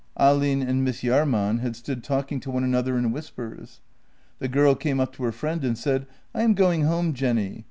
[0.19, 3.81] "Ahlin and Miss Jahrman had stood talking to one another in whispers.
[4.39, 7.59] The girl came up to her friend and said:" I am going home, Jenny.